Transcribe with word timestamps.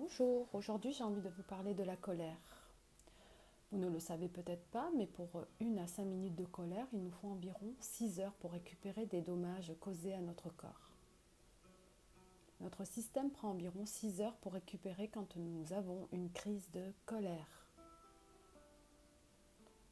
Bonjour, 0.00 0.46
aujourd'hui 0.52 0.92
j'ai 0.92 1.02
envie 1.02 1.20
de 1.20 1.28
vous 1.28 1.42
parler 1.42 1.74
de 1.74 1.82
la 1.82 1.96
colère. 1.96 2.70
Vous 3.72 3.78
ne 3.78 3.88
le 3.88 3.98
savez 3.98 4.28
peut-être 4.28 4.64
pas, 4.66 4.92
mais 4.96 5.08
pour 5.08 5.28
une 5.58 5.80
à 5.80 5.88
cinq 5.88 6.04
minutes 6.04 6.36
de 6.36 6.44
colère, 6.44 6.86
il 6.92 7.02
nous 7.02 7.10
faut 7.10 7.26
environ 7.26 7.74
6 7.80 8.20
heures 8.20 8.34
pour 8.34 8.52
récupérer 8.52 9.06
des 9.06 9.22
dommages 9.22 9.72
causés 9.80 10.14
à 10.14 10.20
notre 10.20 10.50
corps. 10.50 10.88
Notre 12.60 12.84
système 12.84 13.32
prend 13.32 13.50
environ 13.50 13.84
6 13.86 14.20
heures 14.20 14.36
pour 14.36 14.52
récupérer 14.52 15.08
quand 15.08 15.34
nous 15.34 15.72
avons 15.72 16.06
une 16.12 16.30
crise 16.30 16.70
de 16.70 16.92
colère. 17.04 17.66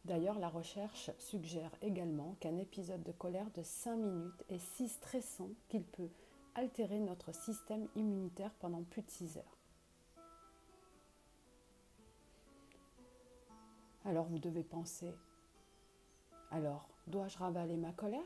D'ailleurs, 0.05 0.39
la 0.39 0.49
recherche 0.49 1.11
suggère 1.19 1.73
également 1.83 2.37
qu'un 2.39 2.59
épisode 2.59 3.03
de 3.03 3.11
colère 3.13 3.51
de 3.57 3.65
5 3.65 3.97
minutes 3.97 4.45
est 4.51 4.65
si 4.77 4.89
stressant 4.89 5.51
qu'il 5.69 5.83
peut 5.83 6.11
altérer 6.55 7.01
notre 7.01 7.35
système 7.35 7.89
immunitaire 7.97 8.53
pendant 8.61 8.85
plus 8.85 9.03
de 9.03 9.11
6 9.11 9.39
heures. 9.39 9.56
Alors 14.07 14.27
vous 14.27 14.39
devez 14.39 14.63
penser, 14.63 15.13
alors 16.53 16.89
dois-je 17.09 17.39
ravaler 17.39 17.77
ma 17.77 17.91
colère? 17.91 18.21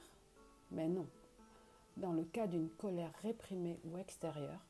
Mais 0.71 0.89
non. 0.89 1.07
Dans 1.97 2.13
le 2.13 2.23
cas 2.23 2.47
d'une 2.47 2.69
colère 2.69 3.15
réprimée 3.23 3.81
ou 3.85 3.97
extérieure, 3.97 4.61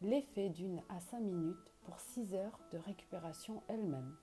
l'effet 0.00 0.48
d'une 0.48 0.82
à 0.88 0.98
cinq 1.00 1.20
minutes 1.20 1.72
pour 1.82 2.00
six 2.00 2.34
heures 2.34 2.58
de 2.72 2.78
récupération 2.78 3.62
elle-même. 3.68 4.16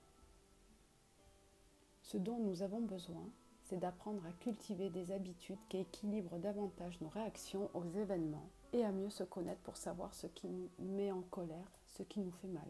Ce 2.02 2.16
dont 2.16 2.38
nous 2.38 2.62
avons 2.62 2.80
besoin, 2.80 3.28
c'est 3.62 3.78
d'apprendre 3.78 4.26
à 4.26 4.32
cultiver 4.42 4.90
des 4.90 5.12
habitudes 5.12 5.68
qui 5.68 5.78
équilibrent 5.78 6.38
davantage 6.38 7.00
nos 7.00 7.10
réactions 7.10 7.70
aux 7.74 7.88
événements 7.90 8.50
et 8.72 8.84
à 8.84 8.90
mieux 8.90 9.10
se 9.10 9.22
connaître 9.22 9.62
pour 9.62 9.76
savoir 9.76 10.14
ce 10.14 10.26
qui 10.26 10.48
nous 10.48 10.68
met 10.80 11.12
en 11.12 11.22
colère, 11.22 11.70
ce 11.86 12.02
qui 12.02 12.18
nous 12.18 12.32
fait 12.32 12.48
mal. 12.48 12.68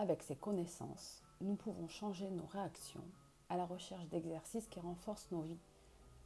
Avec 0.00 0.22
ces 0.22 0.36
connaissances, 0.36 1.24
nous 1.40 1.56
pouvons 1.56 1.88
changer 1.88 2.30
nos 2.30 2.46
réactions 2.46 3.04
à 3.48 3.56
la 3.56 3.66
recherche 3.66 4.06
d'exercices 4.06 4.68
qui 4.68 4.78
renforcent 4.78 5.28
nos 5.32 5.42
vies, 5.42 5.58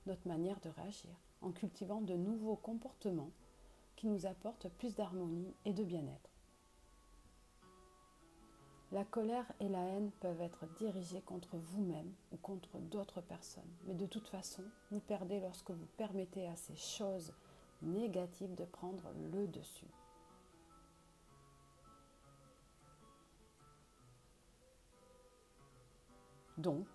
notre 0.04 0.28
manière 0.28 0.60
de 0.60 0.68
réagir, 0.68 1.10
en 1.40 1.52
cultivant 1.52 2.02
de 2.02 2.14
nouveaux 2.14 2.56
comportements 2.56 3.30
qui 3.96 4.08
nous 4.08 4.26
apportent 4.26 4.68
plus 4.68 4.94
d'harmonie 4.94 5.54
et 5.64 5.72
de 5.72 5.84
bien-être. 5.84 6.30
La 8.92 9.04
colère 9.04 9.50
et 9.58 9.70
la 9.70 9.80
haine 9.80 10.10
peuvent 10.20 10.42
être 10.42 10.66
dirigées 10.76 11.22
contre 11.22 11.56
vous-même 11.56 12.12
ou 12.32 12.36
contre 12.36 12.78
d'autres 12.78 13.22
personnes, 13.22 13.62
mais 13.86 13.94
de 13.94 14.04
toute 14.04 14.28
façon, 14.28 14.64
vous 14.90 15.00
perdez 15.00 15.40
lorsque 15.40 15.70
vous 15.70 15.88
permettez 15.96 16.46
à 16.46 16.56
ces 16.56 16.76
choses 16.76 17.32
négatives 17.80 18.54
de 18.54 18.66
prendre 18.66 19.10
le 19.32 19.46
dessus. 19.46 19.88
Donc, 26.62 26.86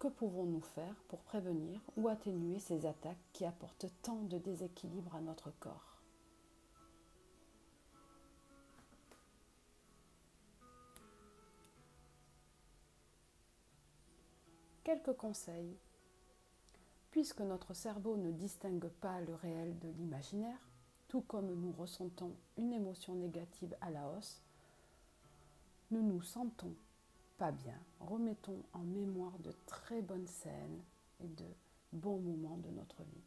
que 0.00 0.08
pouvons-nous 0.08 0.62
faire 0.62 0.96
pour 1.06 1.20
prévenir 1.20 1.80
ou 1.96 2.08
atténuer 2.08 2.58
ces 2.58 2.86
attaques 2.86 3.22
qui 3.32 3.44
apportent 3.44 3.86
tant 4.02 4.20
de 4.22 4.36
déséquilibre 4.36 5.14
à 5.14 5.20
notre 5.20 5.52
corps? 5.60 6.00
Quelques 14.82 15.12
conseils. 15.12 15.76
Puisque 17.12 17.42
notre 17.42 17.74
cerveau 17.74 18.16
ne 18.16 18.32
distingue 18.32 18.88
pas 18.88 19.20
le 19.20 19.36
réel 19.36 19.78
de 19.78 19.88
l'imaginaire, 19.88 20.58
tout 21.06 21.20
comme 21.20 21.54
nous 21.54 21.70
ressentons 21.70 22.34
une 22.56 22.72
émotion 22.72 23.14
négative 23.14 23.76
à 23.80 23.90
la 23.90 24.08
hausse, 24.08 24.42
nous 25.92 26.02
nous 26.02 26.22
sentons 26.22 26.74
bien, 27.50 27.78
remettons 27.98 28.62
en 28.72 28.82
mémoire 28.82 29.38
de 29.40 29.52
très 29.66 30.00
bonnes 30.00 30.28
scènes 30.28 30.82
et 31.20 31.28
de 31.28 31.46
bons 31.92 32.20
moments 32.20 32.58
de 32.58 32.70
notre 32.70 33.02
vie. 33.02 33.24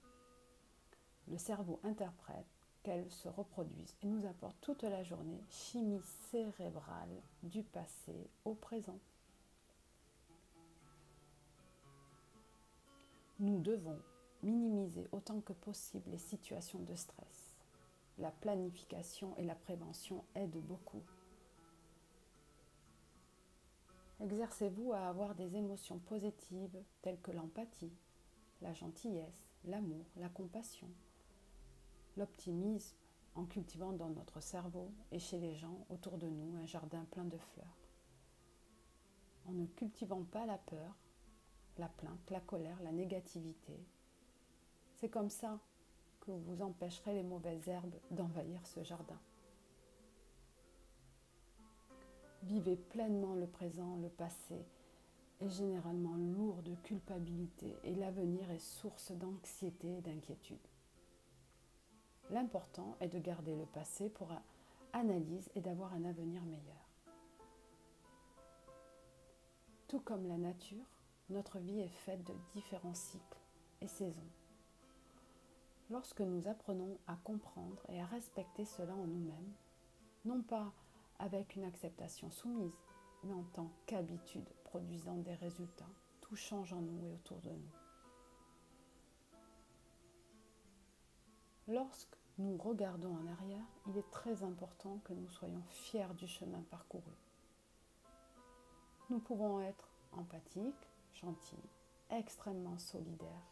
Le 1.28 1.38
cerveau 1.38 1.80
interprète 1.84 2.46
qu'elles 2.84 3.12
se 3.12 3.28
reproduisent 3.28 3.96
et 4.04 4.08
nous 4.08 4.26
apporte 4.26 4.56
toute 4.62 4.84
la 4.84 5.04
journée 5.04 5.42
chimie 5.50 6.02
cérébrale 6.30 7.22
du 7.44 7.64
passé 7.64 8.30
au 8.46 8.54
présent. 8.54 9.00
Nous 13.40 13.60
devons 13.60 14.00
minimiser 14.44 15.08
autant 15.12 15.42
que 15.42 15.52
possible 15.52 16.10
les 16.12 16.20
situations 16.20 16.80
de 16.80 16.96
stress. 16.96 17.56
La 18.18 18.32
planification 18.32 19.36
et 19.38 19.44
la 19.44 19.56
prévention 19.56 20.24
aident 20.36 20.62
beaucoup 20.62 21.04
Exercez-vous 24.22 24.94
à 24.94 25.08
avoir 25.08 25.36
des 25.36 25.56
émotions 25.56 26.00
positives 26.00 26.82
telles 27.02 27.20
que 27.20 27.32
l'empathie, 27.32 27.94
la 28.62 28.74
gentillesse, 28.74 29.50
l'amour, 29.66 30.06
la 30.16 30.30
compassion, 30.30 30.90
l'optimisme 32.16 32.96
en 33.36 33.46
cultivant 33.46 33.92
dans 33.92 34.10
notre 34.10 34.40
cerveau 34.40 34.92
et 35.12 35.20
chez 35.20 35.38
les 35.38 35.54
gens 35.54 35.86
autour 35.90 36.18
de 36.18 36.28
nous 36.28 36.56
un 36.56 36.66
jardin 36.66 37.06
plein 37.12 37.26
de 37.26 37.38
fleurs. 37.38 37.78
En 39.48 39.52
ne 39.52 39.66
cultivant 39.66 40.24
pas 40.24 40.46
la 40.46 40.58
peur, 40.58 40.96
la 41.78 41.90
plainte, 41.90 42.32
la 42.32 42.40
colère, 42.40 42.82
la 42.84 42.94
négativité, 42.94 43.78
c'est 44.96 45.10
comme 45.10 45.30
ça 45.30 45.60
que 46.22 46.32
vous 46.32 46.62
empêcherez 46.62 47.14
les 47.14 47.24
mauvaises 47.24 47.68
herbes 47.68 47.96
d'envahir 48.12 48.66
ce 48.66 48.82
jardin. 48.82 49.20
Vivez 52.46 52.76
pleinement 52.76 53.34
le 53.34 53.48
présent, 53.48 53.96
le 53.96 54.08
passé 54.08 54.68
est 55.42 55.50
généralement 55.50 56.16
lourd 56.16 56.62
de 56.62 56.76
culpabilité 56.76 57.76
et 57.84 57.96
l'avenir 57.96 58.52
est 58.52 58.60
source 58.60 59.12
d'anxiété 59.14 59.98
et 59.98 60.02
d'inquiétude. 60.02 60.68
L'important 62.30 62.98
est 63.00 63.08
de 63.08 63.18
garder 63.18 63.56
le 63.56 63.66
passé 63.66 64.10
pour 64.10 64.30
analyse 64.94 65.50
et 65.56 65.62
d'avoir 65.62 65.92
un 65.94 66.06
avenir 66.06 66.44
meilleur. 66.44 66.88
Tout 69.88 70.02
comme 70.02 70.28
la 70.28 70.38
nature, 70.38 70.86
notre 71.32 71.58
vie 71.58 71.80
est 71.80 71.88
faite 71.88 72.24
de 72.26 72.34
différents 72.54 72.94
cycles 72.94 73.40
et 73.82 73.88
saisons. 73.88 74.30
Lorsque 75.90 76.22
nous 76.22 76.48
apprenons 76.48 77.00
à 77.08 77.16
comprendre 77.24 77.82
et 77.90 78.00
à 78.00 78.06
respecter 78.06 78.66
cela 78.66 78.94
en 78.94 79.08
nous-mêmes, 79.08 79.54
non 80.26 80.44
pas 80.44 80.72
avec 81.20 81.56
une 81.56 81.64
acceptation 81.64 82.30
soumise, 82.32 82.78
mais 83.24 83.34
en 83.34 83.44
tant 83.54 83.72
qu'habitude 83.86 84.48
produisant 84.64 85.18
des 85.18 85.36
résultats. 85.36 85.90
Tout 86.22 86.36
change 86.36 86.74
en 86.74 86.82
nous 86.82 87.06
et 87.06 87.12
autour 87.12 87.40
de 87.42 87.50
nous. 87.50 87.72
Lorsque 91.68 92.18
nous 92.38 92.58
regardons 92.58 93.16
en 93.16 93.28
arrière, 93.28 93.66
il 93.88 93.98
est 93.98 94.12
très 94.12 94.44
important 94.44 95.00
que 95.06 95.14
nous 95.14 95.30
soyons 95.30 95.64
fiers 95.70 96.14
du 96.18 96.28
chemin 96.28 96.62
parcouru. 96.70 97.14
Nous 99.10 99.20
pouvons 99.20 99.62
être 99.62 99.90
empathiques, 100.12 100.90
gentils, 101.14 101.70
extrêmement 102.10 102.78
solidaires, 102.78 103.52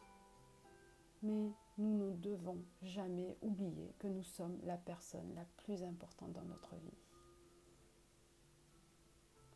mais 1.21 1.51
nous 1.77 1.97
ne 1.97 2.11
devons 2.17 2.57
jamais 2.81 3.37
oublier 3.41 3.93
que 3.99 4.07
nous 4.07 4.23
sommes 4.23 4.59
la 4.63 4.77
personne 4.77 5.33
la 5.35 5.45
plus 5.57 5.83
importante 5.83 6.33
dans 6.33 6.43
notre 6.43 6.75
vie. 6.75 6.97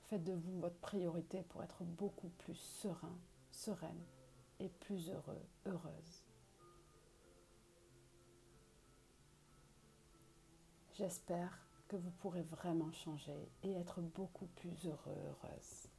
Faites 0.10 0.24
de 0.24 0.34
vous 0.34 0.62
votre 0.62 0.80
priorité 0.80 1.44
pour 1.50 1.62
être 1.64 1.84
beaucoup 1.84 2.30
plus 2.30 2.56
serein, 2.56 3.18
sereine 3.52 4.06
et 4.60 4.70
plus 4.70 5.10
heureux, 5.10 5.46
heureuse. 5.66 6.24
J'espère 10.94 11.60
que 11.90 11.98
vous 11.98 12.12
pourrez 12.12 12.44
vraiment 12.44 12.92
changer 12.94 13.52
et 13.64 13.74
être 13.74 14.00
beaucoup 14.02 14.48
plus 14.48 14.86
heureux, 14.86 15.18
heureuse. 15.28 15.90